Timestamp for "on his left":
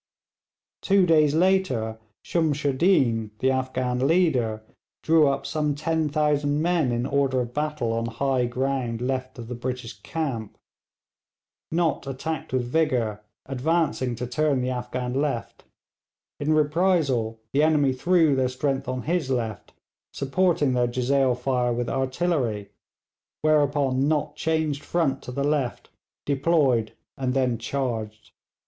18.87-19.71